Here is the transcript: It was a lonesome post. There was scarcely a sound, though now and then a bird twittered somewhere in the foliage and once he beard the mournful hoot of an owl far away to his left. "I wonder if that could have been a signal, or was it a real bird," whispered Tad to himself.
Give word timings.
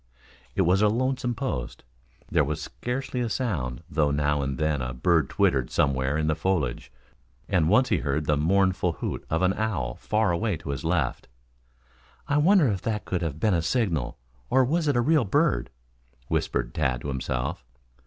It 0.55 0.63
was 0.63 0.81
a 0.81 0.87
lonesome 0.87 1.35
post. 1.35 1.83
There 2.27 2.43
was 2.43 2.59
scarcely 2.59 3.19
a 3.21 3.29
sound, 3.29 3.83
though 3.87 4.09
now 4.09 4.41
and 4.41 4.57
then 4.57 4.81
a 4.81 4.95
bird 4.95 5.29
twittered 5.29 5.69
somewhere 5.69 6.17
in 6.17 6.25
the 6.25 6.33
foliage 6.33 6.91
and 7.47 7.69
once 7.69 7.89
he 7.89 7.97
beard 7.97 8.25
the 8.25 8.35
mournful 8.35 8.93
hoot 8.93 9.23
of 9.29 9.43
an 9.43 9.53
owl 9.53 9.97
far 9.97 10.31
away 10.31 10.57
to 10.57 10.71
his 10.71 10.83
left. 10.83 11.27
"I 12.27 12.37
wonder 12.37 12.67
if 12.69 12.81
that 12.81 13.05
could 13.05 13.21
have 13.21 13.39
been 13.39 13.53
a 13.53 13.61
signal, 13.61 14.17
or 14.49 14.65
was 14.65 14.87
it 14.87 14.97
a 14.97 15.01
real 15.01 15.23
bird," 15.23 15.69
whispered 16.29 16.73
Tad 16.73 17.01
to 17.01 17.07
himself. 17.09 17.63